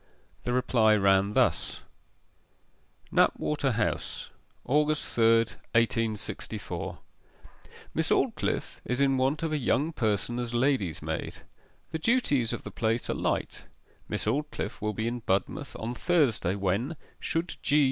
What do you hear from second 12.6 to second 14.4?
the place are light. Miss